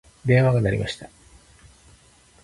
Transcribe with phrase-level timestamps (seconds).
[0.25, 1.11] 電話が鳴りました。